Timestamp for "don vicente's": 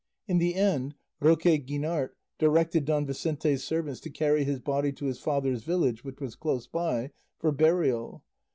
2.85-3.63